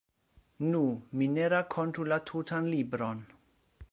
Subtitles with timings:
[0.67, 0.79] Nu,
[1.19, 3.25] mi ne rakontu la tutan libron.